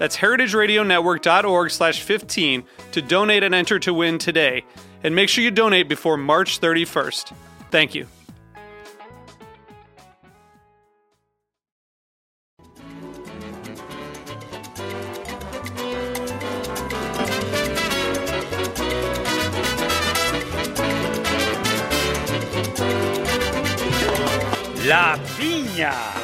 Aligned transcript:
That's 0.00 0.16
heritageradionetwork.org 0.16 1.70
slash 1.70 2.00
15 2.00 2.64
to 2.92 3.02
donate 3.02 3.42
and 3.42 3.54
enter 3.54 3.78
to 3.80 3.92
win 3.92 4.16
today. 4.16 4.64
And 5.04 5.14
make 5.14 5.28
sure 5.28 5.44
you 5.44 5.50
donate 5.50 5.90
before 5.90 6.16
March 6.16 6.58
31st. 6.58 7.34
Thank 7.70 7.94
you. 7.94 8.06
La 24.86 25.18
piña. 25.36 26.19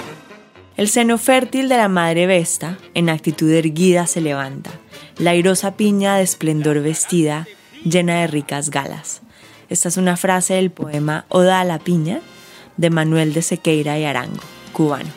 El 0.76 0.90
seno 0.90 1.16
fértil 1.16 1.70
de 1.70 1.78
la 1.78 1.88
madre 1.88 2.26
Vesta, 2.26 2.76
en 2.92 3.08
actitud 3.08 3.50
erguida, 3.50 4.06
se 4.06 4.20
levanta. 4.20 4.70
La 5.16 5.30
airosa 5.30 5.74
piña 5.74 6.16
de 6.16 6.22
esplendor 6.22 6.82
vestida, 6.82 7.46
llena 7.82 8.20
de 8.20 8.26
ricas 8.26 8.68
galas. 8.68 9.22
Esta 9.70 9.88
es 9.88 9.96
una 9.96 10.18
frase 10.18 10.54
del 10.54 10.70
poema 10.70 11.24
Oda 11.30 11.60
a 11.60 11.64
la 11.64 11.78
piña 11.78 12.20
de 12.76 12.90
Manuel 12.90 13.32
de 13.32 13.40
Sequeira 13.40 13.98
y 13.98 14.04
Arango, 14.04 14.42
cubano. 14.74 15.08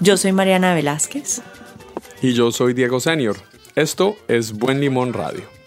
Yo 0.00 0.16
soy 0.16 0.32
Mariana 0.32 0.74
Velázquez. 0.74 1.40
Y 2.20 2.32
yo 2.32 2.50
soy 2.50 2.74
Diego 2.74 2.98
Senior. 2.98 3.36
Esto 3.76 4.16
es 4.26 4.52
Buen 4.54 4.80
Limón 4.80 5.12
Radio. 5.12 5.59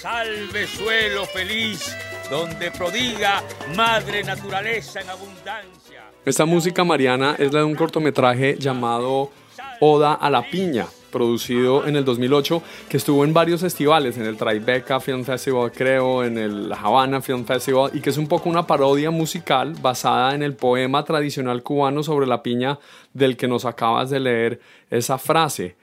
Salve 0.00 0.66
suelo 0.66 1.26
feliz, 1.26 1.94
donde 2.30 2.70
prodiga 2.70 3.42
madre 3.76 4.24
naturaleza 4.24 5.02
en 5.02 5.10
abundancia. 5.10 6.10
Esta 6.24 6.46
música, 6.46 6.84
Mariana, 6.84 7.36
es 7.38 7.52
la 7.52 7.58
de 7.58 7.66
un 7.66 7.74
cortometraje 7.74 8.56
llamado 8.58 9.30
Oda 9.78 10.14
a 10.14 10.30
la 10.30 10.40
Piña, 10.40 10.86
producido 11.12 11.86
en 11.86 11.96
el 11.96 12.06
2008, 12.06 12.62
que 12.88 12.96
estuvo 12.96 13.24
en 13.24 13.34
varios 13.34 13.60
festivales, 13.60 14.16
en 14.16 14.24
el 14.24 14.38
Tribeca 14.38 15.00
Film 15.00 15.22
Festival, 15.22 15.70
creo, 15.70 16.24
en 16.24 16.38
el 16.38 16.72
Havana 16.72 17.20
Film 17.20 17.44
Festival, 17.44 17.90
y 17.92 18.00
que 18.00 18.08
es 18.08 18.16
un 18.16 18.26
poco 18.26 18.48
una 18.48 18.66
parodia 18.66 19.10
musical 19.10 19.74
basada 19.82 20.34
en 20.34 20.42
el 20.42 20.54
poema 20.54 21.04
tradicional 21.04 21.62
cubano 21.62 22.02
sobre 22.02 22.26
la 22.26 22.42
piña 22.42 22.78
del 23.12 23.36
que 23.36 23.48
nos 23.48 23.66
acabas 23.66 24.08
de 24.08 24.20
leer 24.20 24.60
esa 24.88 25.18
frase. 25.18 25.76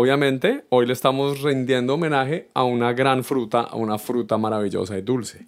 Obviamente, 0.00 0.62
hoy 0.68 0.86
le 0.86 0.92
estamos 0.92 1.42
rindiendo 1.42 1.94
homenaje 1.94 2.46
a 2.54 2.62
una 2.62 2.92
gran 2.92 3.24
fruta, 3.24 3.62
a 3.62 3.74
una 3.74 3.98
fruta 3.98 4.38
maravillosa 4.38 4.96
y 4.96 5.02
dulce. 5.02 5.46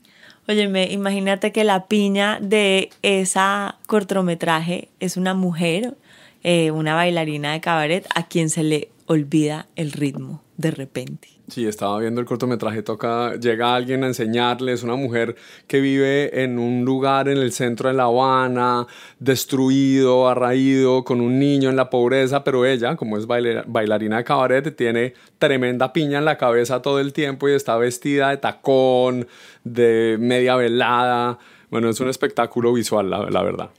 Óyeme, 0.49 0.91
imagínate 0.91 1.53
que 1.53 1.63
la 1.63 1.87
piña 1.87 2.41
de 2.43 2.91
esa 3.03 3.79
cortometraje 3.87 4.89
es 4.99 5.17
una 5.17 5.35
mujer, 5.35 5.95
eh, 6.43 6.73
una 6.73 6.97
bailarina 6.97 7.53
de 7.53 7.61
cabaret, 7.61 8.09
a 8.13 8.27
quien 8.27 8.51
se 8.51 8.65
le 8.65 8.89
olvida 9.07 9.69
el 9.77 9.93
ritmo 9.93 10.43
de 10.61 10.71
repente. 10.71 11.29
Sí, 11.49 11.67
estaba 11.67 11.99
viendo 11.99 12.21
el 12.21 12.27
cortometraje, 12.27 12.83
toca, 12.83 13.35
llega 13.35 13.75
alguien 13.75 14.05
a 14.05 14.07
enseñarle, 14.07 14.73
es 14.73 14.85
una 14.85 14.95
mujer 14.95 15.35
que 15.67 15.81
vive 15.81 16.45
en 16.45 16.59
un 16.59 16.85
lugar 16.85 17.29
en 17.29 17.39
el 17.39 17.51
centro 17.53 17.89
de 17.89 17.95
La 17.95 18.05
Habana, 18.05 18.87
destruido, 19.19 20.29
arraído, 20.29 21.03
con 21.03 21.21
un 21.21 21.41
niño 21.41 21.71
en 21.71 21.77
la 21.77 21.91
pobreza, 21.91 22.45
pero 22.45 22.65
ella, 22.65 22.95
como 22.95 23.17
es 23.17 23.27
bailarina 23.27 24.19
de 24.19 24.25
cabaret, 24.25 24.77
tiene 24.77 25.15
tremenda 25.39 25.93
piña 25.93 26.19
en 26.19 26.25
la 26.25 26.39
cabeza 26.39 26.83
todo 26.83 27.01
el 27.01 27.13
tiempo 27.13 27.49
y 27.49 27.53
está 27.53 27.77
vestida 27.77 28.31
de 28.31 28.37
tacón, 28.37 29.27
de 29.65 30.19
media 30.21 30.55
velada. 30.55 31.39
Bueno, 31.71 31.89
es 31.89 31.99
un 32.01 32.09
espectáculo 32.09 32.73
visual, 32.73 33.11
la 33.11 33.43
verdad. 33.43 33.71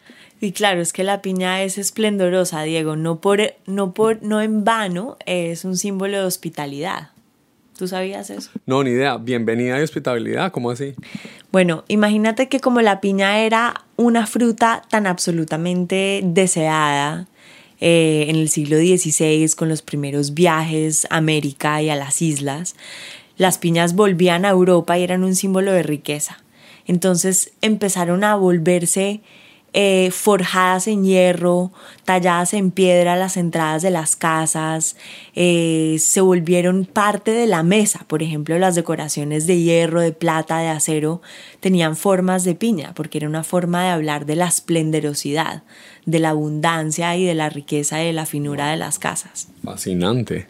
Y 0.43 0.53
claro, 0.53 0.81
es 0.81 0.91
que 0.91 1.03
la 1.03 1.21
piña 1.21 1.61
es 1.61 1.77
esplendorosa, 1.77 2.63
Diego, 2.63 2.95
no, 2.95 3.21
por, 3.21 3.39
no, 3.67 3.93
por, 3.93 4.23
no 4.23 4.41
en 4.41 4.63
vano 4.63 5.17
es 5.27 5.63
un 5.65 5.77
símbolo 5.77 6.17
de 6.17 6.23
hospitalidad. 6.25 7.09
¿Tú 7.77 7.87
sabías 7.87 8.31
eso? 8.31 8.49
No, 8.65 8.83
ni 8.83 8.89
idea. 8.89 9.17
Bienvenida 9.17 9.79
y 9.79 9.83
hospitalidad, 9.83 10.51
¿cómo 10.51 10.71
así? 10.71 10.95
Bueno, 11.51 11.83
imagínate 11.89 12.49
que 12.49 12.59
como 12.59 12.81
la 12.81 13.01
piña 13.01 13.39
era 13.41 13.85
una 13.97 14.25
fruta 14.25 14.81
tan 14.89 15.05
absolutamente 15.05 16.21
deseada 16.23 17.27
eh, 17.79 18.25
en 18.27 18.35
el 18.35 18.49
siglo 18.49 18.77
XVI 18.77 19.47
con 19.55 19.69
los 19.69 19.83
primeros 19.83 20.33
viajes 20.33 21.05
a 21.11 21.17
América 21.17 21.83
y 21.83 21.91
a 21.91 21.95
las 21.95 22.19
islas, 22.23 22.75
las 23.37 23.59
piñas 23.59 23.93
volvían 23.93 24.45
a 24.45 24.49
Europa 24.49 24.97
y 24.97 25.03
eran 25.03 25.23
un 25.23 25.35
símbolo 25.35 25.71
de 25.71 25.83
riqueza. 25.83 26.39
Entonces 26.87 27.53
empezaron 27.61 28.23
a 28.23 28.35
volverse 28.35 29.21
eh, 29.73 30.11
forjadas 30.11 30.87
en 30.87 31.05
hierro, 31.05 31.71
talladas 32.03 32.53
en 32.53 32.71
piedra 32.71 33.15
las 33.15 33.37
entradas 33.37 33.81
de 33.81 33.89
las 33.89 34.17
casas, 34.17 34.97
eh, 35.33 35.95
se 35.99 36.19
volvieron 36.19 36.85
parte 36.85 37.31
de 37.31 37.47
la 37.47 37.63
mesa. 37.63 38.05
Por 38.07 38.21
ejemplo, 38.21 38.59
las 38.59 38.75
decoraciones 38.75 39.47
de 39.47 39.61
hierro, 39.61 40.01
de 40.01 40.11
plata, 40.11 40.57
de 40.59 40.67
acero, 40.67 41.21
tenían 41.61 41.95
formas 41.95 42.43
de 42.43 42.55
piña, 42.55 42.93
porque 42.93 43.19
era 43.19 43.29
una 43.29 43.43
forma 43.43 43.83
de 43.83 43.89
hablar 43.91 44.25
de 44.25 44.35
la 44.35 44.47
esplendorosidad, 44.47 45.63
de 46.05 46.19
la 46.19 46.29
abundancia 46.29 47.15
y 47.15 47.25
de 47.25 47.35
la 47.35 47.49
riqueza 47.49 48.03
y 48.03 48.07
de 48.07 48.13
la 48.13 48.25
finura 48.25 48.71
de 48.71 48.77
las 48.77 48.99
casas. 48.99 49.47
Fascinante. 49.63 50.47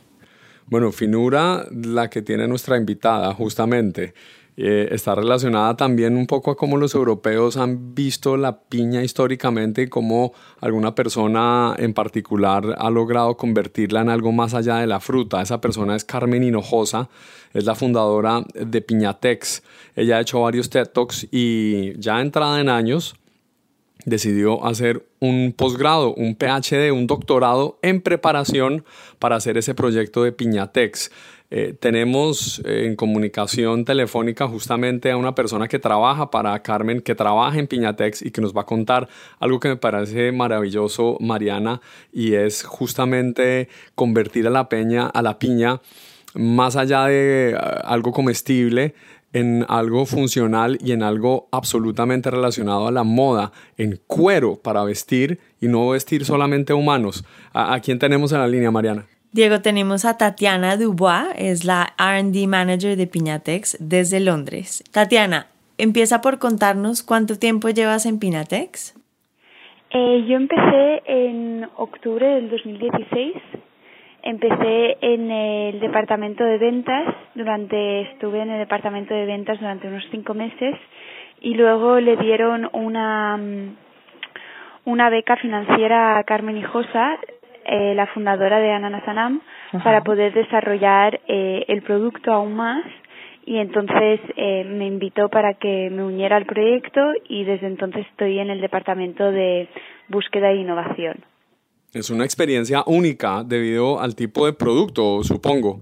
Bueno, 0.65 0.91
finura 0.91 1.67
la 1.69 2.09
que 2.09 2.21
tiene 2.21 2.47
nuestra 2.47 2.77
invitada, 2.77 3.33
justamente. 3.33 4.13
Eh, 4.63 4.94
está 4.94 5.16
relacionada 5.16 5.75
también 5.75 6.16
un 6.16 6.27
poco 6.27 6.51
a 6.51 6.55
cómo 6.55 6.77
los 6.77 6.94
europeos 6.94 7.57
han 7.57 7.95
visto 7.95 8.38
la 8.38 8.59
piña 8.59 9.01
históricamente 9.01 9.81
y 9.81 9.88
cómo 9.88 10.33
alguna 10.59 10.94
persona 10.94 11.73
en 11.79 11.95
particular 11.95 12.75
ha 12.77 12.91
logrado 12.91 13.35
convertirla 13.38 14.01
en 14.01 14.09
algo 14.09 14.31
más 14.31 14.53
allá 14.53 14.75
de 14.77 14.85
la 14.85 15.00
fruta. 15.00 15.41
Esa 15.41 15.59
persona 15.61 15.95
es 15.95 16.05
Carmen 16.05 16.44
Hinojosa, 16.44 17.09
es 17.55 17.66
la 17.66 17.73
fundadora 17.73 18.45
de 18.53 18.81
Piñatex. 18.81 19.63
Ella 19.95 20.17
ha 20.17 20.21
hecho 20.21 20.41
varios 20.41 20.69
TED 20.69 20.89
Talks 20.89 21.27
y 21.31 22.00
ya 22.00 22.21
entrada 22.21 22.61
en 22.61 22.69
años 22.69 23.16
decidió 24.05 24.63
hacer 24.63 25.07
un 25.19 25.55
posgrado, 25.57 26.13
un 26.13 26.35
PhD, 26.35 26.91
un 26.91 27.07
doctorado 27.07 27.80
en 27.81 28.00
preparación 28.00 28.86
para 29.18 29.38
hacer 29.38 29.57
ese 29.57 29.74
proyecto 29.74 30.24
de 30.24 30.31
Piñatex. 30.31 31.09
Eh, 31.53 31.75
tenemos 31.77 32.62
eh, 32.63 32.86
en 32.86 32.95
comunicación 32.95 33.83
telefónica 33.83 34.48
justamente 34.48 35.12
a 35.12 35.18
una 35.18 35.36
persona 35.36 35.68
que 35.68 35.80
trabaja 35.80 36.31
para 36.31 36.57
Carmen, 36.63 37.01
que 37.01 37.13
trabaja 37.13 37.59
en 37.59 37.68
Piñatex 37.68 38.21
y 38.21 38.31
que 38.31 38.39
nos 38.39 38.56
va 38.56 38.62
a 38.62 38.65
contar 38.65 39.09
algo 39.38 39.59
que 39.59 39.68
me 39.68 39.75
parece 39.75 40.31
maravilloso, 40.31 41.18
Mariana, 41.19 41.81
y 42.13 42.36
es 42.36 42.63
justamente 42.63 43.68
convertir 43.95 44.48
a 44.48 44.50
la 44.50 44.69
peña, 44.69 45.07
a 45.07 45.21
la 45.21 45.39
piña, 45.39 45.81
más 46.36 46.77
allá 46.77 47.07
de 47.07 47.51
eh, 47.51 47.57
algo 47.83 48.13
comestible, 48.13 48.95
en 49.33 49.65
algo 49.68 50.06
funcional 50.06 50.77
y 50.81 50.94
en 50.94 51.03
algo 51.03 51.50
absolutamente 51.51 52.31
relacionado 52.31 52.88
a 52.88 52.92
la 52.92 53.03
moda, 53.03 53.51
en 53.77 54.00
cuero 54.07 54.56
para 54.56 54.86
vestir 54.86 55.39
y 55.59 55.68
no 55.68 55.89
vestir 55.89 56.24
solamente 56.24 56.71
humanos. 56.71 57.25
¿A, 57.51 57.74
a 57.74 57.81
quién 57.81 58.00
tenemos 58.00 58.31
en 58.31 58.39
la 58.39 58.48
línea, 58.48 58.71
Mariana? 58.71 59.11
Diego, 59.33 59.62
tenemos 59.62 60.06
a 60.06 60.18
Tatiana 60.18 60.78
Dubois, 60.78 61.33
es 61.38 61.63
la 61.66 61.94
RD 61.98 62.48
Manager 62.48 62.98
de 62.98 63.07
Piñatex 63.07 63.78
desde 63.80 64.19
Londres. 64.19 64.83
Tatiana, 64.92 65.48
empieza 65.78 66.22
por 66.22 66.39
contarnos 66.39 67.04
cuánto 67.04 67.39
tiempo 67.39 67.69
llevas 67.69 68.06
en 68.06 68.19
Piñatex. 68.19 68.95
Eh, 69.92 70.25
yo 70.28 70.36
empecé 70.38 71.01
en 71.06 71.68
octubre 71.75 72.25
del 72.25 72.50
2016 72.50 73.33
Empecé 74.24 74.98
en 75.01 75.31
el 75.31 75.80
departamento 75.80 76.44
de 76.44 76.60
ventas, 76.60 77.16
durante 77.34 78.01
estuve 78.01 78.42
en 78.42 78.51
el 78.51 78.60
departamento 78.60 79.16
de 79.16 79.25
ventas 79.25 79.60
durante 79.60 79.88
unos 79.88 80.04
cinco 80.12 80.36
meses 80.36 80.75
y 81.39 81.56
luego 81.56 82.00
le 82.00 82.16
dieron 82.18 82.69
una 82.72 83.39
una 84.86 85.10
beca 85.10 85.38
financiera 85.38 86.19
a 86.19 86.24
Carmen 86.24 86.57
Hijosa, 86.57 87.18
eh, 87.66 87.94
la 87.96 88.08
fundadora 88.08 88.60
de 88.60 88.72
Ananasanam, 88.72 89.42
para 89.84 90.04
poder 90.04 90.34
desarrollar 90.34 91.19
eh, 91.28 91.66
el 91.68 91.81
producto 91.81 92.34
aún 92.34 92.56
más 92.56 92.84
y 93.46 93.58
entonces 93.58 94.19
eh, 94.36 94.63
me 94.66 94.86
invitó 94.86 95.30
para 95.30 95.56
que 95.56 95.90
me 95.90 96.04
uniera 96.04 96.38
al 96.38 96.46
proyecto 96.46 97.02
y 97.28 97.44
desde 97.44 97.68
entonces 97.68 98.06
estoy 98.12 98.40
en 98.40 98.50
el 98.50 98.62
departamento 98.62 99.31
de 99.31 99.68
búsqueda 100.10 100.52
e 100.52 100.58
innovación. 100.58 101.24
Es 101.94 102.10
una 102.10 102.24
experiencia 102.24 102.84
única 102.86 103.44
debido 103.44 104.00
al 104.00 104.16
tipo 104.16 104.46
de 104.46 104.54
producto, 104.54 105.24
supongo. 105.24 105.81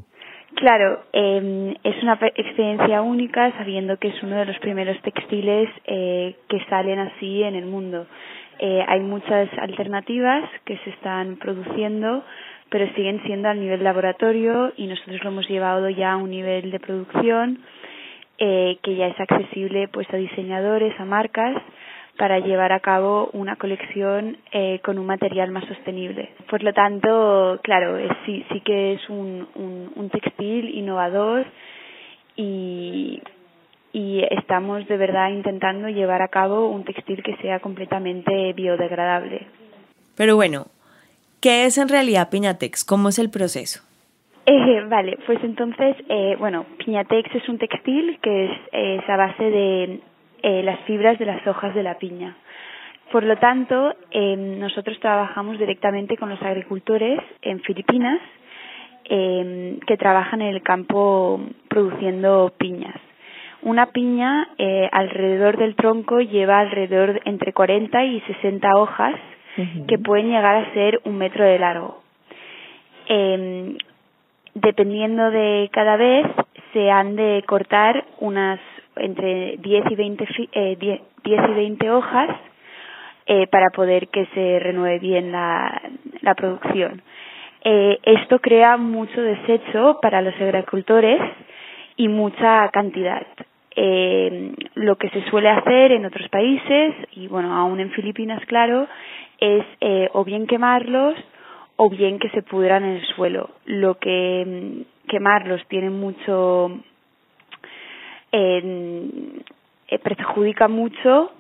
Claro, 0.56 1.04
eh, 1.14 1.76
es 1.84 2.04
una 2.04 2.14
experiencia 2.36 3.02
única 3.02 3.56
sabiendo 3.58 3.98
que 3.98 4.08
es 4.08 4.24
uno 4.24 4.36
de 4.36 4.46
los 4.46 4.58
primeros 4.60 5.00
textiles 5.04 5.70
eh, 5.86 6.36
que 6.50 6.60
salen 6.70 7.00
así 7.00 7.44
en 7.44 7.56
el 7.56 7.66
mundo. 7.66 8.08
Eh, 8.60 8.84
hay 8.88 9.00
muchas 9.00 9.50
alternativas 9.58 10.44
que 10.66 10.78
se 10.80 10.90
están 10.90 11.38
produciendo, 11.38 12.24
pero 12.70 12.88
siguen 12.94 13.22
siendo 13.24 13.48
al 13.48 13.60
nivel 13.60 13.84
laboratorio 13.84 14.74
y 14.76 14.88
nosotros 14.88 15.24
lo 15.24 15.30
hemos 15.30 15.48
llevado 15.50 15.90
ya 15.90 16.14
a 16.14 16.18
un 16.18 16.30
nivel 16.30 16.70
de 16.72 16.80
producción 16.80 17.60
eh, 18.38 18.78
que 18.84 18.96
ya 18.96 19.08
es 19.08 19.20
accesible 19.20 19.88
pues 19.88 20.08
a 20.14 20.18
diseñadores, 20.18 20.98
a 21.00 21.06
marcas 21.06 21.56
para 22.18 22.40
llevar 22.40 22.74
a 22.74 22.82
cabo 22.82 23.30
una 23.32 23.56
colección 23.56 24.38
eh, 24.52 24.82
con 24.84 25.00
un 25.00 25.06
material 25.06 25.52
más 25.52 25.66
sostenible. 25.66 26.30
Por 26.50 26.62
lo 26.62 26.74
tanto, 26.74 27.60
claro, 27.64 27.98
sí, 28.26 28.46
sí 28.52 28.60
que 28.60 28.94
es 28.94 29.10
un, 29.10 29.48
un, 29.56 29.92
un 29.96 30.10
textil 30.10 30.70
innovador 30.76 31.46
y, 32.36 33.22
y 33.92 34.24
estamos 34.30 34.88
de 34.88 34.98
verdad 34.98 35.30
intentando 35.30 35.90
llevar 35.90 36.22
a 36.22 36.28
cabo 36.28 36.70
un 36.70 36.84
textil 36.84 37.24
que 37.24 37.36
sea 37.38 37.60
completamente 37.60 38.54
biodegradable. 38.54 39.48
Pero 40.16 40.36
bueno, 40.36 40.68
¿qué 41.42 41.66
es 41.66 41.78
en 41.78 41.90
realidad 41.90 42.30
Piñatex? 42.30 42.84
¿Cómo 42.84 43.10
es 43.10 43.20
el 43.20 43.30
proceso? 43.30 43.82
Eh, 44.46 44.84
vale, 44.88 45.18
pues 45.26 45.44
entonces, 45.44 45.96
eh, 46.10 46.36
bueno, 46.40 46.66
Piñatex 46.78 47.34
es 47.36 47.48
un 47.50 47.58
textil 47.58 48.20
que 48.22 48.46
es, 48.46 48.52
es 48.72 49.10
a 49.10 49.18
base 49.18 49.44
de 49.44 50.00
eh, 50.42 50.64
las 50.64 50.80
fibras 50.82 51.20
de 51.20 51.26
las 51.26 51.46
hojas 51.48 51.76
de 51.76 51.84
la 51.84 51.98
piña. 51.98 52.36
Por 53.12 53.24
lo 53.24 53.38
tanto, 53.38 53.96
eh, 54.12 54.36
nosotros 54.36 55.00
trabajamos 55.00 55.58
directamente 55.58 56.16
con 56.16 56.30
los 56.30 56.42
agricultores 56.42 57.20
en 57.42 57.60
Filipinas 57.62 58.20
eh, 59.06 59.80
que 59.88 59.98
trabajan 59.98 60.42
en 60.42 60.56
el 60.56 60.62
campo 60.62 61.42
produciendo 61.68 62.54
piñas. 62.58 62.96
Una 63.62 63.88
piña 63.88 64.48
eh, 64.58 64.90
alrededor 64.92 65.58
del 65.58 65.76
tronco 65.76 66.20
lleva 66.20 66.60
alrededor 66.60 67.22
entre 67.26 67.54
40 67.54 68.04
y 68.06 68.22
60 68.22 68.76
hojas 68.76 69.16
que 69.88 69.98
pueden 69.98 70.30
llegar 70.30 70.56
a 70.56 70.74
ser 70.74 71.02
un 71.04 71.18
metro 71.18 71.44
de 71.44 71.60
largo. 71.60 72.02
Eh, 73.10 73.76
dependiendo 74.54 75.32
de 75.32 75.70
cada 75.74 75.98
vez, 75.98 76.26
se 76.72 76.90
han 76.90 77.18
de 77.18 77.44
cortar 77.46 78.06
unas 78.20 78.60
entre 78.96 79.58
10 79.58 79.92
y 79.92 79.96
20, 79.96 80.28
eh, 80.52 80.78
10, 80.80 81.02
10 81.24 81.42
y 81.50 81.54
20 81.54 81.92
hojas 81.92 82.30
eh, 83.26 83.48
para 83.48 83.70
poder 83.70 84.08
que 84.10 84.26
se 84.28 84.60
renueve 84.60 85.00
bien 85.00 85.32
la, 85.32 85.82
la 86.22 86.36
producción. 86.36 87.02
Eh, 87.64 88.00
esto 88.04 88.40
crea 88.40 88.78
mucho 88.78 89.22
desecho 89.22 90.00
para 90.02 90.22
los 90.22 90.34
agricultores 90.36 91.22
y 91.96 92.08
mucha 92.08 92.70
cantidad. 92.70 93.26
Eh, 93.82 94.52
lo 94.76 94.98
que 94.98 95.10
se 95.10 95.24
suele 95.30 95.48
hacer 95.48 95.94
en 95.94 96.06
otros 96.06 96.28
países, 96.28 96.94
y 97.14 97.28
bueno, 97.28 97.56
aún 97.56 97.80
en 97.80 97.92
Filipinas, 97.92 98.46
claro, 98.46 98.88
es 99.40 99.64
eh, 99.80 100.10
o 100.12 100.26
bien 100.26 100.48
quemarlos 100.48 101.16
o 101.78 101.90
bien 101.90 102.20
que 102.20 102.30
se 102.32 102.42
pudran 102.42 102.84
en 102.84 102.98
el 102.98 103.06
suelo. 103.16 103.52
Lo 103.66 103.96
que 103.98 104.44
mm, 104.46 105.08
quemarlos 105.08 105.66
tiene 105.70 105.90
mucho 105.92 106.78
eh, 108.34 109.42
perjudica 110.04 110.68
mucho 110.68 111.32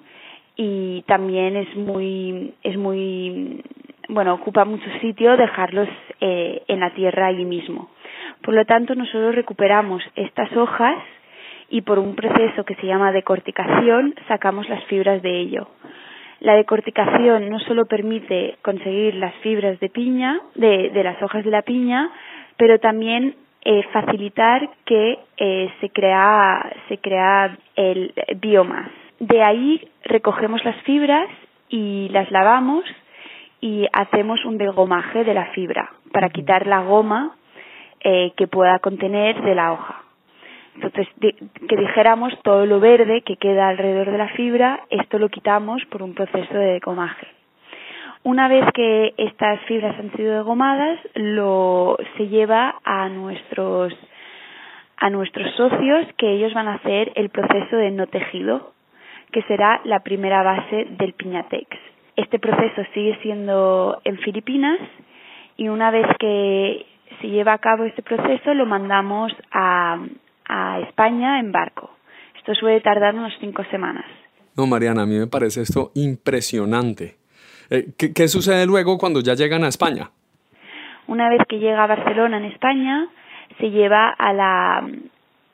y 0.55 1.03
también 1.07 1.57
es 1.57 1.75
muy 1.75 2.53
es 2.63 2.77
muy 2.77 3.63
bueno 4.07 4.33
ocupa 4.33 4.65
mucho 4.65 4.89
sitio 5.01 5.37
dejarlos 5.37 5.87
eh, 6.19 6.63
en 6.67 6.79
la 6.79 6.93
tierra 6.93 7.27
allí 7.27 7.45
mismo 7.45 7.89
por 8.41 8.53
lo 8.53 8.65
tanto 8.65 8.95
nosotros 8.95 9.35
recuperamos 9.35 10.03
estas 10.15 10.51
hojas 10.57 10.97
y 11.69 11.81
por 11.81 11.99
un 11.99 12.15
proceso 12.15 12.63
que 12.63 12.75
se 12.75 12.87
llama 12.87 13.11
decorticación 13.11 14.15
sacamos 14.27 14.67
las 14.69 14.83
fibras 14.85 15.21
de 15.21 15.39
ello 15.39 15.67
la 16.39 16.55
decorticación 16.55 17.49
no 17.49 17.59
solo 17.59 17.85
permite 17.85 18.57
conseguir 18.61 19.15
las 19.15 19.33
fibras 19.35 19.79
de 19.79 19.89
piña 19.89 20.39
de, 20.55 20.89
de 20.89 21.03
las 21.03 21.21
hojas 21.21 21.43
de 21.43 21.51
la 21.51 21.63
piña 21.63 22.11
pero 22.57 22.79
también 22.79 23.35
eh, 23.61 23.83
facilitar 23.91 24.69
que 24.85 25.19
eh, 25.37 25.69
se 25.81 25.89
crea 25.89 26.71
se 26.87 26.97
crea 26.99 27.57
el 27.75 28.13
biomas. 28.37 28.89
De 29.19 29.43
ahí 29.43 29.85
recogemos 30.03 30.63
las 30.63 30.77
fibras 30.83 31.27
y 31.67 32.07
las 32.09 32.31
lavamos 32.31 32.85
y 33.59 33.85
hacemos 33.91 34.45
un 34.45 34.57
degomaje 34.57 35.25
de 35.25 35.33
la 35.33 35.47
fibra 35.47 35.91
para 36.13 36.29
quitar 36.29 36.67
la 36.67 36.79
goma 36.81 37.35
eh, 37.99 38.31
que 38.37 38.47
pueda 38.47 38.79
contener 38.79 39.41
de 39.41 39.55
la 39.55 39.73
hoja. 39.73 40.03
Entonces, 40.81 41.07
de, 41.17 41.35
que 41.67 41.75
dijéramos 41.75 42.33
todo 42.41 42.65
lo 42.65 42.79
verde 42.79 43.21
que 43.21 43.35
queda 43.35 43.67
alrededor 43.67 44.11
de 44.11 44.17
la 44.17 44.29
fibra, 44.29 44.85
esto 44.89 45.19
lo 45.19 45.27
quitamos 45.27 45.83
por 45.87 46.01
un 46.01 46.13
proceso 46.13 46.53
de 46.53 46.73
degomaje. 46.73 47.27
Una 48.23 48.47
vez 48.47 48.65
que 48.73 49.13
estas 49.17 49.59
fibras 49.61 49.99
han 49.99 50.11
sido 50.13 50.37
degomadas, 50.37 50.97
lo 51.15 51.97
se 52.15 52.27
lleva 52.27 52.75
a 52.83 53.09
nuestros 53.09 53.93
a 55.01 55.09
nuestros 55.09 55.53
socios 55.55 56.07
que 56.17 56.31
ellos 56.31 56.53
van 56.53 56.67
a 56.67 56.75
hacer 56.75 57.11
el 57.15 57.29
proceso 57.29 57.75
de 57.75 57.91
no 57.91 58.07
tejido, 58.07 58.73
que 59.31 59.41
será 59.43 59.81
la 59.85 59.99
primera 60.01 60.43
base 60.43 60.87
del 60.91 61.13
piñatex. 61.13 61.77
Este 62.15 62.39
proceso 62.39 62.83
sigue 62.93 63.17
siendo 63.21 64.01
en 64.03 64.17
Filipinas 64.17 64.79
y 65.55 65.69
una 65.69 65.91
vez 65.91 66.05
que 66.19 66.85
se 67.21 67.27
lleva 67.29 67.53
a 67.53 67.57
cabo 67.57 67.83
este 67.83 68.01
proceso 68.01 68.53
lo 68.53 68.65
mandamos 68.65 69.33
a, 69.51 69.99
a 70.49 70.79
España 70.81 71.39
en 71.39 71.51
barco. 71.51 71.91
Esto 72.35 72.53
suele 72.55 72.81
tardar 72.81 73.15
unas 73.15 73.33
cinco 73.39 73.63
semanas. 73.71 74.05
No, 74.57 74.65
Mariana, 74.65 75.03
a 75.03 75.05
mí 75.05 75.17
me 75.17 75.27
parece 75.27 75.61
esto 75.61 75.91
impresionante. 75.95 77.15
Eh, 77.69 77.93
¿qué, 77.97 78.11
¿Qué 78.13 78.27
sucede 78.27 78.65
luego 78.65 78.97
cuando 78.97 79.21
ya 79.21 79.35
llegan 79.35 79.63
a 79.63 79.67
España? 79.67 80.09
Una 81.07 81.29
vez 81.29 81.41
que 81.47 81.59
llega 81.59 81.83
a 81.83 81.87
Barcelona, 81.87 82.37
en 82.37 82.45
España, 82.45 83.07
se 83.59 83.69
lleva 83.69 84.09
a 84.09 84.33
la, 84.33 84.89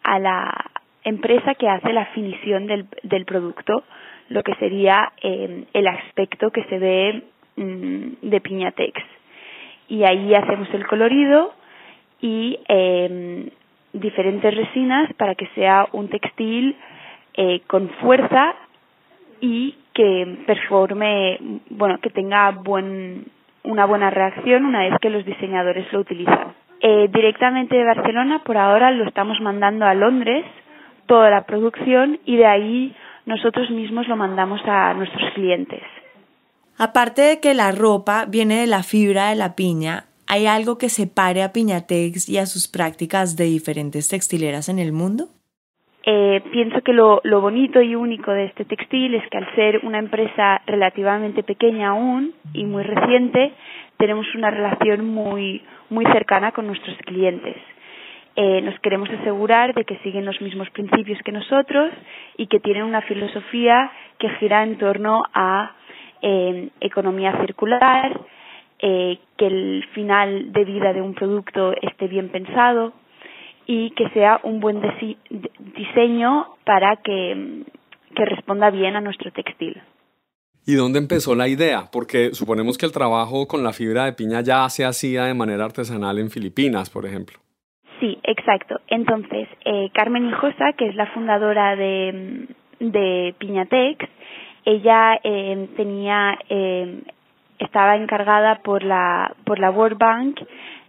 a 0.04 0.20
la 0.20 0.72
empresa 1.04 1.56
que 1.56 1.70
hace 1.70 1.94
la 1.94 2.08
finición 2.08 2.68
del, 2.68 2.88
del 3.04 3.25
producto, 3.25 3.84
lo 4.30 4.44
que 4.44 4.56
sería 4.56 5.12
eh, 5.22 5.66
el 5.74 5.88
aspecto 5.88 6.50
que 6.52 6.64
se 6.64 6.80
ve 6.80 7.24
mmm, 7.58 8.30
de 8.30 8.42
Piñatex. 8.42 9.02
Y 9.88 10.04
ahí 10.04 10.34
hacemos 10.34 10.68
el 10.74 10.88
colorido 10.88 11.54
y 12.22 12.60
eh, 12.68 13.52
diferentes 14.00 14.54
resinas 14.54 15.12
para 15.14 15.36
que 15.36 15.48
sea 15.56 15.88
un 15.92 16.10
textil 16.10 16.75
eh, 17.34 17.62
con 17.68 17.90
fuerza 18.02 18.56
y 19.42 19.75
que 19.94 20.44
performe, 20.46 21.40
bueno, 21.70 21.98
que 22.00 22.10
tenga 22.10 22.52
buen, 22.52 23.25
una 23.64 23.86
buena 23.86 24.10
reacción 24.10 24.66
una 24.66 24.82
vez 24.82 24.94
que 25.02 25.10
los 25.10 25.25
diseñadores 25.25 25.92
lo 25.92 26.00
utilizan. 26.00 26.54
Eh, 26.82 27.10
directamente 27.14 27.75
de 27.75 27.86
Barcelona, 27.86 28.44
por 28.44 28.58
ahora 28.58 28.92
lo 28.92 29.08
estamos 29.08 29.40
mandando 29.42 29.86
a 29.86 29.94
Londres, 29.94 30.46
toda 31.08 31.30
la 31.30 31.46
producción, 31.46 32.20
y 32.25 32.36
de 32.36 32.46
ahí 32.46 32.96
nosotros 33.25 33.70
mismos 33.70 34.08
lo 34.08 34.16
mandamos 34.18 34.62
a 34.66 34.94
nuestros 34.94 35.32
clientes. 35.34 35.82
Aparte 36.78 37.22
de 37.22 37.40
que 37.40 37.54
la 37.54 37.72
ropa 37.72 38.25
viene 38.28 38.60
de 38.60 38.68
la 38.68 38.84
fibra 38.84 39.30
de 39.30 39.36
la 39.36 39.56
piña, 39.56 40.06
¿hay 40.27 40.48
algo 40.48 40.77
que 40.77 40.89
separe 40.89 41.44
a 41.44 41.51
Piñatex 41.53 42.29
y 42.29 42.38
a 42.38 42.46
sus 42.46 42.67
prácticas 42.67 43.36
de 43.36 43.46
diferentes 43.46 44.08
textileras 44.08 44.70
en 44.70 44.79
el 44.79 44.91
mundo? 44.91 45.29
Eh, 46.08 46.41
pienso 46.51 46.82
que 46.82 46.94
lo, 46.94 47.20
lo, 47.24 47.41
bonito 47.41 47.82
y 47.82 47.96
único 47.96 48.32
de 48.32 48.46
este 48.46 48.63
textil 48.63 49.15
es 49.15 49.27
que 49.29 49.39
al 49.39 49.55
ser 49.55 49.79
una 49.84 49.98
empresa 49.98 50.62
relativamente 50.67 51.41
pequeña 51.41 51.89
aún 51.89 52.34
y 52.53 52.63
muy 52.63 52.84
reciente, 52.84 53.53
tenemos 53.98 54.27
una 54.36 54.51
relación 54.51 55.08
muy, 55.08 55.63
muy 55.89 56.05
cercana 56.05 56.51
con 56.51 56.67
nuestros 56.67 56.96
clientes. 57.05 57.58
Eh, 58.36 58.62
nos 58.62 58.77
queremos 58.82 59.10
asegurar 59.10 59.74
de 59.74 59.86
que 59.86 59.98
siguen 60.00 60.25
los 60.25 60.39
mismos 60.41 60.70
principios 60.72 61.17
que 61.24 61.32
nosotros 61.32 61.91
y 62.38 62.48
que 62.48 62.60
tienen 62.60 62.84
una 62.84 63.01
filosofía 63.01 63.89
que 64.20 64.29
gira 64.38 64.62
en 64.63 64.77
torno 64.77 65.24
a 65.34 65.72
eh, 66.22 66.70
economía 66.82 67.36
circular, 67.46 68.20
que 69.38 69.48
el 69.48 69.86
final 69.94 70.51
de 70.51 70.65
vida 70.65 70.94
de 70.94 71.01
un 71.01 71.13
producto 71.13 71.74
esté 71.82 72.08
bien 72.08 72.30
pensado 72.30 72.94
y 73.68 73.92
que 73.92 74.10
sea 74.10 74.39
un 74.44 74.60
buen 74.60 74.82
diseño 75.75 76.56
para 76.63 76.98
que, 76.98 77.63
que 78.15 78.25
responda 78.25 78.70
bien 78.70 78.96
a 78.96 79.01
nuestro 79.01 79.32
textil. 79.32 79.82
¿Y 80.68 80.75
dónde 80.75 80.98
empezó 80.98 81.36
la 81.36 81.48
idea? 81.48 81.89
Porque 81.92 82.34
suponemos 82.34 82.77
que 82.77 82.88
el 82.88 82.92
trabajo 82.92 83.48
con 83.48 83.63
la 83.63 83.72
fibra 83.72 84.06
de 84.06 84.13
piña 84.13 84.42
ya 84.42 84.68
se 84.70 84.84
hacía 84.84 85.25
de 85.25 85.36
manera 85.36 85.65
artesanal 85.65 86.18
en 86.18 86.32
Filipinas, 86.32 86.89
por 86.89 87.06
ejemplo. 87.06 87.38
Sí, 88.00 88.18
exacto. 88.24 88.82
Entonces, 88.88 89.48
eh, 89.63 89.89
Carmen 89.94 90.27
Hijosa, 90.27 90.74
que 90.74 90.88
es 90.88 90.96
la 90.96 91.06
fundadora 91.13 91.75
de, 91.75 92.48
de 92.80 93.36
Piñatex, 93.38 94.06
ella 94.65 95.20
eh, 95.24 95.70
tenía, 95.77 96.38
eh, 96.50 97.04
estaba 97.59 97.95
encargada 97.95 98.59
por 98.63 98.83
la, 98.83 99.33
por 99.45 99.59
la 99.59 99.71
World 99.71 99.97
Bank 99.97 100.41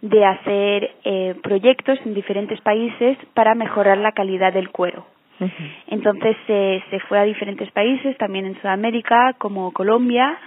de 0.02 0.24
hacer 0.24 0.90
eh, 1.04 1.34
proyectos 1.42 1.98
en 2.04 2.14
diferentes 2.14 2.60
países 2.60 3.16
para 3.34 3.54
mejorar 3.54 3.98
la 3.98 4.12
calidad 4.12 4.52
del 4.52 4.70
cuero. 4.70 5.06
Entonces 5.88 6.34
se 6.46 7.00
fue 7.08 7.18
a 7.18 7.24
diferentes 7.24 7.70
países, 7.72 8.16
también 8.16 8.46
en 8.46 8.58
Sudamérica, 8.58 9.34
como 9.36 9.70
Colombia, 9.72 10.38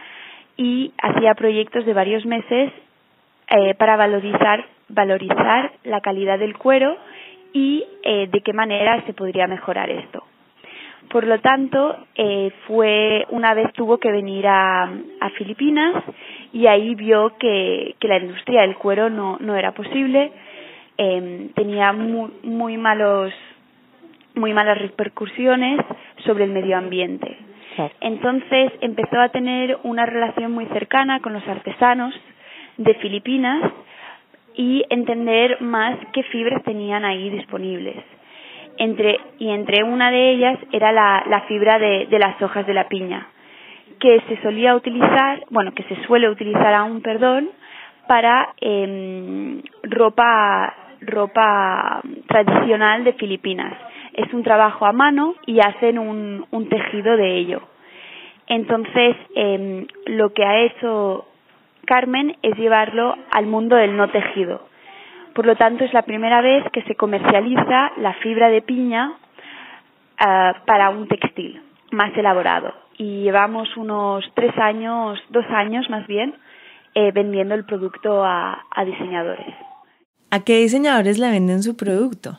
y 0.57 0.91
hacía 1.01 1.35
proyectos 1.35 1.85
de 1.85 1.93
varios 1.93 2.25
meses 2.25 2.73
eh, 3.49 3.75
para 3.75 3.95
valorizar, 3.95 4.65
valorizar 4.89 5.71
la 5.83 6.01
calidad 6.01 6.38
del 6.38 6.57
cuero 6.57 6.97
y 7.53 7.85
eh, 8.03 8.27
de 8.31 8.41
qué 8.41 8.53
manera 8.53 9.03
se 9.05 9.13
podría 9.13 9.47
mejorar 9.47 9.89
esto. 9.89 10.23
Por 11.10 11.25
lo 11.25 11.39
tanto, 11.39 12.06
eh, 12.13 12.51
fue 12.68 13.25
una 13.30 13.56
vez 13.56 13.74
tuvo 13.74 13.98
que 13.98 14.12
venir 14.12 14.46
a, 14.48 14.84
a 14.84 15.30
Filipinas 15.38 16.04
y 16.54 16.68
ahí 16.68 16.94
vio 16.94 17.36
que, 17.39 17.96
que, 18.00 18.08
la 18.08 18.20
industria 18.20 18.62
del 18.62 18.75
cuero 18.75 19.10
no, 19.10 19.38
no 19.39 19.56
era 19.56 19.72
posible, 19.72 20.32
eh, 20.98 21.50
tenía 21.56 21.94
muy, 21.94 22.32
muy 22.44 22.78
malos 22.78 23.34
muy 24.36 24.54
malas 24.54 24.78
repercusiones 24.78 25.82
sobre 26.25 26.46
el 26.46 26.51
medio 26.51 26.78
ambiente. 26.78 27.38
Entonces 28.01 28.72
empezó 28.82 29.20
a 29.20 29.30
tener 29.30 29.78
una 29.84 30.06
relación 30.06 30.51
muy 30.51 30.66
cercana 30.68 31.20
con 31.22 31.34
los 31.34 31.48
artesanos 31.48 32.13
de 32.78 32.94
Filipinas 32.96 33.72
y 34.54 34.84
entender 34.89 35.62
más 35.62 35.98
qué 36.13 36.24
fibras 36.24 36.62
tenían 36.63 37.06
ahí 37.06 37.30
disponibles 37.30 37.96
entre, 38.79 39.19
y 39.38 39.50
entre 39.50 39.83
una 39.83 40.09
de 40.09 40.31
ellas 40.31 40.57
era 40.71 40.91
la, 40.91 41.43
fibra 41.48 41.77
de, 41.77 42.07
las 42.12 42.41
hojas 42.41 42.65
de 42.65 42.74
la 42.74 42.88
piña, 42.88 43.27
que 44.00 44.21
se 44.27 44.41
solía 44.41 44.74
utilizar, 44.74 45.43
bueno, 45.50 45.74
que 45.74 45.83
se 45.83 46.01
suele 46.05 46.29
utilizar 46.29 46.74
aún, 46.74 47.01
perdón, 47.01 47.50
para 48.07 48.53
eh, 48.62 49.62
ropa, 49.83 50.74
ropa 51.01 52.01
tradicional 52.27 53.03
de 53.03 53.13
Filipinas. 53.13 53.74
Es 54.13 54.33
un 54.33 54.43
trabajo 54.43 54.86
a 54.86 54.93
mano 54.93 55.36
y 55.45 55.59
hacen 55.59 56.00
un, 56.00 56.45
un 56.50 56.69
tejido 56.69 57.17
de 57.17 57.38
ello. 57.38 57.62
Entonces, 58.48 59.15
eh, 59.36 59.86
lo 60.07 60.33
que 60.33 60.43
ha 60.43 60.62
hecho 60.62 61.25
Carmen 61.86 62.36
es 62.41 62.57
llevarlo 62.57 63.15
al 63.29 63.45
mundo 63.45 63.75
del 63.75 63.95
no 63.95 64.09
tejido 64.09 64.68
por 65.33 65.45
lo 65.45 65.55
tanto, 65.55 65.83
es 65.83 65.93
la 65.93 66.03
primera 66.03 66.41
vez 66.41 66.63
que 66.71 66.83
se 66.83 66.95
comercializa 66.95 67.91
la 67.98 68.13
fibra 68.15 68.50
de 68.50 68.62
piña 68.62 69.12
uh, 69.12 70.65
para 70.65 70.89
un 70.89 71.07
textil 71.07 71.62
más 71.91 72.15
elaborado. 72.17 72.74
Y 72.98 73.24
llevamos 73.24 73.75
unos 73.77 74.25
tres 74.36 74.57
años, 74.57 75.19
dos 75.29 75.45
años 75.50 75.89
más 75.89 76.05
bien, 76.07 76.36
eh, 76.95 77.12
vendiendo 77.12 77.55
el 77.55 77.65
producto 77.65 78.24
a, 78.24 78.65
a, 78.69 78.86
diseñadores. 78.86 79.55
¿A 80.31 80.43
qué 80.43 80.57
diseñadores 80.57 81.17
le 81.17 81.29
venden 81.29 81.63
su 81.63 81.77
producto? 81.77 82.38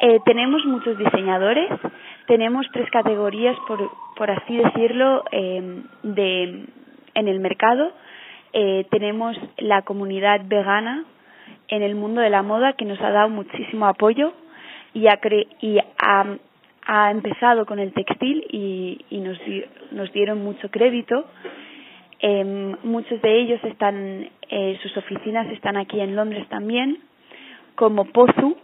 Eh, 0.00 0.20
tenemos 0.24 0.64
muchos 0.64 0.96
diseñadores, 0.96 1.70
tenemos 2.26 2.66
tres 2.72 2.88
categorías, 2.90 3.56
por, 3.66 3.90
por 4.16 4.30
así 4.30 4.56
decirlo, 4.56 5.24
eh, 5.32 5.82
de, 6.02 6.66
en 7.14 7.28
el 7.28 7.40
mercado. 7.40 7.92
Eh, 8.52 8.86
tenemos 8.90 9.36
la 9.56 9.82
comunidad 9.82 10.40
vegana, 10.44 11.04
en 11.68 11.82
el 11.82 11.94
mundo 11.94 12.20
de 12.20 12.30
la 12.30 12.42
moda 12.42 12.72
que 12.74 12.84
nos 12.84 13.00
ha 13.00 13.10
dado 13.10 13.28
muchísimo 13.28 13.86
apoyo 13.86 14.32
y 14.94 15.06
ha, 15.06 15.18
y 15.60 15.78
ha, 15.78 16.36
ha 16.86 17.10
empezado 17.10 17.66
con 17.66 17.78
el 17.78 17.92
textil 17.92 18.44
y, 18.50 19.04
y 19.10 19.18
nos, 19.18 19.38
nos 19.92 20.12
dieron 20.12 20.42
mucho 20.42 20.70
crédito. 20.70 21.26
Eh, 22.20 22.74
muchos 22.82 23.20
de 23.22 23.40
ellos 23.40 23.60
están, 23.64 24.28
eh, 24.48 24.78
sus 24.82 24.96
oficinas 24.96 25.46
están 25.50 25.76
aquí 25.76 26.00
en 26.00 26.16
Londres 26.16 26.46
también, 26.48 26.98
como 27.74 28.06
Pozu 28.06 28.56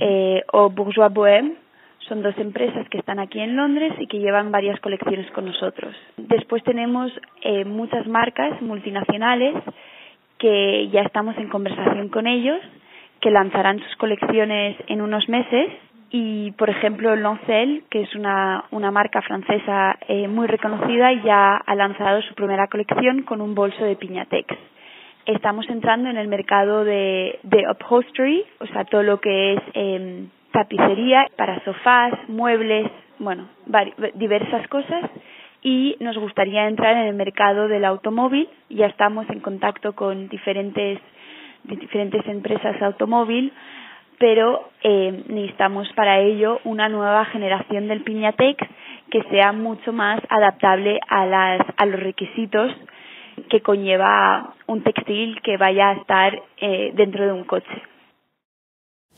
eh, 0.00 0.42
o 0.52 0.70
Bourgeois 0.70 1.12
Bohème. 1.12 1.54
Son 2.08 2.22
dos 2.22 2.36
empresas 2.38 2.88
que 2.88 2.98
están 2.98 3.18
aquí 3.20 3.40
en 3.40 3.56
Londres 3.56 3.92
y 3.98 4.06
que 4.06 4.18
llevan 4.18 4.50
varias 4.50 4.80
colecciones 4.80 5.30
con 5.32 5.44
nosotros. 5.44 5.94
Después 6.16 6.62
tenemos 6.64 7.12
eh, 7.42 7.64
muchas 7.64 8.06
marcas 8.06 8.60
multinacionales 8.62 9.54
que 10.40 10.88
ya 10.88 11.02
estamos 11.02 11.36
en 11.36 11.48
conversación 11.48 12.08
con 12.08 12.26
ellos, 12.26 12.58
que 13.20 13.30
lanzarán 13.30 13.78
sus 13.78 13.94
colecciones 13.96 14.76
en 14.88 15.02
unos 15.02 15.28
meses 15.28 15.70
y, 16.10 16.50
por 16.52 16.70
ejemplo, 16.70 17.14
Lancel, 17.14 17.84
que 17.90 18.00
es 18.00 18.14
una, 18.16 18.64
una 18.72 18.90
marca 18.90 19.22
francesa 19.22 19.96
eh, 20.08 20.26
muy 20.26 20.48
reconocida, 20.48 21.12
ya 21.22 21.56
ha 21.56 21.74
lanzado 21.76 22.22
su 22.22 22.34
primera 22.34 22.66
colección 22.66 23.22
con 23.22 23.40
un 23.40 23.54
bolso 23.54 23.84
de 23.84 23.94
piñatex. 23.94 24.56
Estamos 25.26 25.68
entrando 25.68 26.08
en 26.08 26.16
el 26.16 26.26
mercado 26.26 26.84
de, 26.84 27.38
de 27.42 27.64
upholstery, 27.70 28.42
o 28.60 28.66
sea, 28.66 28.84
todo 28.86 29.02
lo 29.02 29.20
que 29.20 29.52
es 29.52 29.60
eh, 29.74 30.24
tapicería 30.50 31.26
para 31.36 31.62
sofás, 31.64 32.14
muebles, 32.28 32.90
bueno, 33.18 33.46
diversas 34.14 34.66
cosas 34.68 35.10
y 35.62 35.96
nos 36.00 36.16
gustaría 36.16 36.68
entrar 36.68 36.96
en 36.96 37.08
el 37.08 37.14
mercado 37.14 37.68
del 37.68 37.84
automóvil. 37.84 38.48
Ya 38.68 38.86
estamos 38.86 39.28
en 39.30 39.40
contacto 39.40 39.94
con 39.94 40.28
diferentes, 40.28 40.98
diferentes 41.64 42.26
empresas 42.26 42.80
automóvil, 42.82 43.52
pero 44.18 44.70
eh, 44.82 45.24
necesitamos 45.28 45.90
para 45.94 46.20
ello 46.20 46.60
una 46.64 46.88
nueva 46.88 47.24
generación 47.26 47.88
del 47.88 48.02
Piñatex 48.02 48.58
que 49.10 49.22
sea 49.30 49.52
mucho 49.52 49.92
más 49.92 50.20
adaptable 50.28 51.00
a, 51.08 51.26
las, 51.26 51.60
a 51.76 51.86
los 51.86 52.00
requisitos 52.00 52.72
que 53.48 53.60
conlleva 53.60 54.54
un 54.66 54.82
textil 54.82 55.40
que 55.42 55.56
vaya 55.56 55.90
a 55.90 55.92
estar 55.94 56.42
eh, 56.58 56.92
dentro 56.94 57.24
de 57.26 57.32
un 57.32 57.44
coche. 57.44 57.89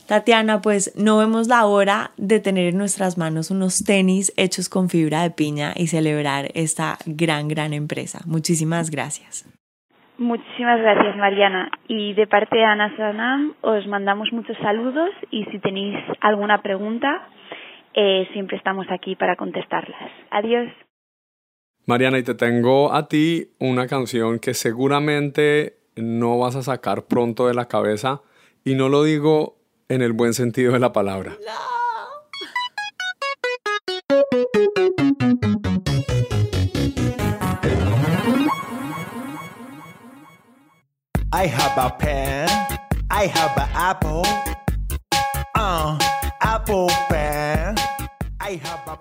Tatiana, 0.07 0.61
pues 0.61 0.93
no 0.97 1.17
vemos 1.17 1.47
la 1.47 1.65
hora 1.65 2.11
de 2.17 2.39
tener 2.39 2.67
en 2.67 2.77
nuestras 2.77 3.17
manos 3.17 3.51
unos 3.51 3.83
tenis 3.85 4.33
hechos 4.35 4.67
con 4.67 4.89
fibra 4.89 5.23
de 5.23 5.31
piña 5.31 5.73
y 5.75 5.87
celebrar 5.87 6.49
esta 6.55 6.97
gran, 7.05 7.47
gran 7.47 7.73
empresa. 7.73 8.19
Muchísimas 8.25 8.91
gracias. 8.91 9.49
Muchísimas 10.17 10.79
gracias, 10.81 11.15
Mariana. 11.17 11.71
Y 11.87 12.13
de 12.13 12.27
parte 12.27 12.57
de 12.57 12.63
Ana 12.65 12.95
Sanam, 12.97 13.53
os 13.61 13.87
mandamos 13.87 14.31
muchos 14.31 14.57
saludos 14.61 15.09
y 15.31 15.45
si 15.45 15.59
tenéis 15.59 15.97
alguna 16.21 16.61
pregunta, 16.61 17.27
eh, 17.93 18.27
siempre 18.33 18.57
estamos 18.57 18.85
aquí 18.91 19.15
para 19.15 19.35
contestarlas. 19.35 20.11
Adiós. 20.31 20.69
Mariana, 21.85 22.19
y 22.19 22.23
te 22.23 22.35
tengo 22.35 22.93
a 22.93 23.07
ti 23.07 23.47
una 23.59 23.87
canción 23.87 24.39
que 24.39 24.53
seguramente 24.53 25.77
no 25.95 26.37
vas 26.39 26.55
a 26.55 26.61
sacar 26.61 27.05
pronto 27.07 27.47
de 27.47 27.53
la 27.53 27.67
cabeza. 27.67 28.21
Y 28.63 28.75
no 28.75 28.87
lo 28.87 29.03
digo 29.03 29.57
en 29.93 30.01
el 30.01 30.13
buen 30.13 30.33
sentido 30.33 30.73
de 30.73 30.79
la 30.79 30.91
palabra. 30.91 31.37
I 41.31 41.47
have 41.47 41.77
a 41.77 41.97
pen, 41.97 42.47
I 43.09 43.25
have 43.27 43.57
an 43.57 43.69
apple, 43.73 44.23
uh, 45.55 45.97
apple 46.41 46.89
pen. 47.09 47.75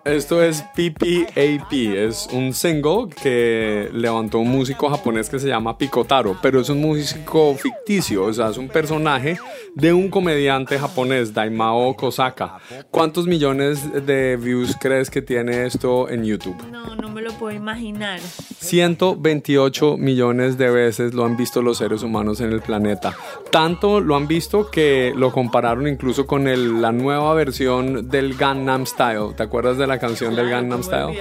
Esto 0.04 0.42
es 0.42 0.62
PPAP, 0.62 1.72
es 1.72 2.28
un 2.32 2.52
single 2.52 3.08
que 3.22 3.88
levantó 3.92 4.38
un 4.38 4.48
músico 4.48 4.88
japonés 4.88 5.28
que 5.28 5.38
se 5.38 5.48
llama 5.48 5.76
Pikotaro, 5.76 6.36
pero 6.40 6.60
es 6.60 6.68
un 6.68 6.80
músico 6.80 7.54
ficticio, 7.54 8.24
o 8.24 8.32
sea, 8.32 8.50
es 8.50 8.56
un 8.56 8.68
personaje 8.68 9.38
de 9.74 9.92
un 9.92 10.10
comediante 10.10 10.78
japonés, 10.78 11.34
Daimao 11.34 11.96
Kosaka. 11.96 12.58
¿Cuántos 12.90 13.26
millones 13.26 14.06
de 14.06 14.36
views 14.36 14.76
crees 14.80 15.10
que 15.10 15.22
tiene 15.22 15.66
esto 15.66 16.08
en 16.08 16.24
YouTube? 16.24 16.56
No, 16.70 16.94
no 16.94 17.08
me 17.08 17.22
lo 17.22 17.32
puedo 17.32 17.56
imaginar. 17.56 18.20
128 18.20 19.96
millones 19.96 20.56
de 20.56 20.70
veces 20.70 21.14
lo 21.14 21.24
han 21.24 21.36
visto 21.36 21.62
los 21.62 21.78
seres 21.78 22.02
humanos 22.02 22.40
en 22.40 22.52
el 22.52 22.60
planeta. 22.60 23.16
Tanto 23.50 24.00
lo 24.00 24.14
han 24.14 24.28
visto 24.28 24.70
que 24.70 25.12
lo 25.16 25.32
compararon 25.32 25.88
incluso 25.88 26.26
con 26.26 26.46
el, 26.46 26.80
la 26.80 26.92
nueva 26.92 27.34
versión 27.34 28.08
del 28.08 28.34
Gangnam 28.34 28.86
Style 28.86 29.31
¿te 29.32 29.42
acuerdas 29.42 29.78
de 29.78 29.86
la 29.86 29.98
canción 29.98 30.34
del 30.34 30.48
Gangnam 30.48 30.82
Style? 30.82 31.18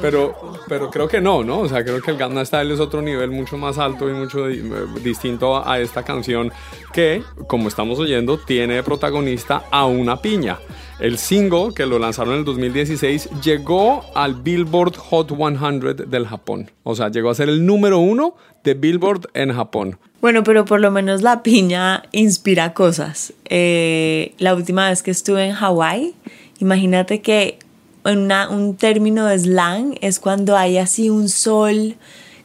Pero, 0.00 0.54
pero 0.68 0.90
creo 0.90 1.08
que 1.08 1.20
no, 1.20 1.44
¿no? 1.44 1.60
O 1.60 1.68
sea, 1.68 1.84
creo 1.84 2.00
que 2.00 2.10
el 2.10 2.16
Gangnam 2.16 2.44
Style 2.44 2.72
es 2.72 2.80
otro 2.80 3.02
nivel 3.02 3.30
mucho 3.30 3.56
más 3.56 3.78
alto 3.78 4.08
y 4.08 4.12
mucho 4.12 4.46
distinto 4.46 5.66
a 5.66 5.78
esta 5.80 6.02
canción 6.02 6.52
que, 6.92 7.22
como 7.46 7.68
estamos 7.68 7.98
oyendo, 7.98 8.38
tiene 8.38 8.74
de 8.74 8.82
protagonista 8.82 9.64
a 9.70 9.86
una 9.86 10.20
piña. 10.20 10.58
El 10.98 11.16
single, 11.18 11.72
que 11.74 11.86
lo 11.86 11.98
lanzaron 11.98 12.34
en 12.34 12.40
el 12.40 12.44
2016, 12.44 13.28
llegó 13.42 14.04
al 14.14 14.34
Billboard 14.34 14.96
Hot 14.96 15.32
100 15.36 16.10
del 16.10 16.26
Japón. 16.26 16.70
O 16.82 16.96
sea, 16.96 17.08
llegó 17.08 17.30
a 17.30 17.34
ser 17.34 17.48
el 17.48 17.64
número 17.64 18.00
uno 18.00 18.34
de 18.64 18.74
Billboard 18.74 19.28
en 19.34 19.52
Japón. 19.52 19.98
Bueno, 20.20 20.42
pero 20.42 20.64
por 20.64 20.80
lo 20.80 20.90
menos 20.90 21.22
la 21.22 21.44
piña 21.44 22.02
inspira 22.10 22.74
cosas. 22.74 23.32
Eh, 23.44 24.34
la 24.38 24.54
última 24.56 24.88
vez 24.88 25.04
que 25.04 25.12
estuve 25.12 25.44
en 25.44 25.52
Hawái, 25.52 26.14
imagínate 26.58 27.20
que 27.20 27.58
una, 28.04 28.48
un 28.48 28.76
término 28.76 29.26
de 29.26 29.38
slang 29.38 29.96
es 30.00 30.18
cuando 30.18 30.56
hay 30.56 30.78
así 30.78 31.10
un 31.10 31.28
sol 31.28 31.96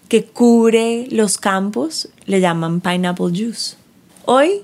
que 0.10 0.26
cubre 0.26 1.08
los 1.10 1.38
campos, 1.38 2.10
le 2.26 2.40
llaman 2.40 2.82
pineapple 2.82 3.30
juice. 3.30 3.76
Hoy, 4.26 4.62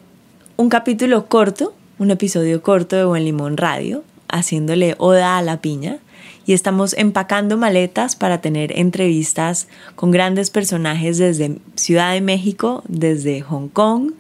un 0.58 0.70
capítulo 0.70 1.28
corto 1.28 1.74
un 2.00 2.12
episodio 2.12 2.64
corto 2.64 2.96
de 2.96 3.04
Buen 3.04 3.26
Limón 3.26 3.58
Radio, 3.58 4.04
haciéndole 4.30 4.96
oda 4.98 5.38
a 5.38 5.42
la 5.42 5.60
piña, 5.62 6.00
y 6.46 6.54
estamos 6.54 6.94
empacando 6.98 7.58
maletas 7.58 8.16
para 8.16 8.42
tener 8.42 8.72
entrevistas 8.80 9.68
con 9.96 10.10
grandes 10.10 10.50
personajes 10.50 11.18
desde 11.18 11.58
Ciudad 11.76 12.14
de 12.14 12.22
México, 12.22 12.84
desde 12.88 13.42
Hong 13.42 13.68
Kong 13.68 14.14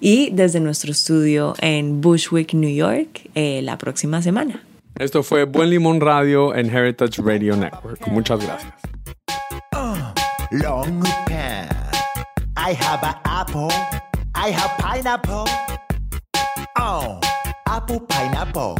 y 0.00 0.30
desde 0.30 0.60
nuestro 0.60 0.92
estudio 0.92 1.54
en 1.58 2.00
Bushwick, 2.00 2.54
New 2.54 2.72
York, 2.72 3.28
eh, 3.34 3.60
la 3.62 3.76
próxima 3.76 4.22
semana. 4.22 4.65
Esto 4.98 5.22
fue 5.22 5.44
Buen 5.44 5.68
Limón 5.68 6.00
Radio 6.00 6.54
en 6.54 6.74
Heritage 6.74 7.20
Radio 7.22 7.54
Network. 7.54 8.06
Muchas 8.08 8.44
gracias. 8.44 8.72
long 10.50 11.02
I 12.56 12.72
have 12.72 13.04
apple. 13.24 13.70
I 14.34 14.50
have 14.50 14.76
pineapple. 14.78 15.44
Oh, 16.78 17.20
apple 17.66 18.00
pineapple. 18.00 18.76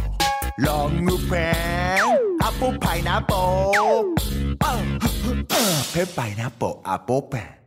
Long 0.57 1.07
pen. 1.29 2.37
Apple 2.41 2.77
pineapple. 2.79 3.73
Oh, 3.77 4.15
uh, 4.61 6.05
pineapple. 6.15 6.81
Apple 6.83 7.21
pen. 7.21 7.57